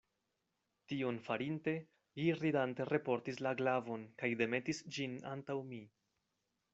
Tion 0.91 1.19
farinte, 1.25 1.73
li 2.21 2.25
ridante 2.39 2.87
reportis 2.91 3.41
la 3.49 3.53
glavon, 3.61 4.07
kaj 4.23 4.31
demetis 4.43 4.81
ĝin 4.97 5.17
antaŭ 5.37 5.59
mi. 5.73 5.83